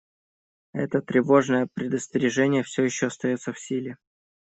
[0.73, 3.97] Это тревожное предостережение все еще остается в силе.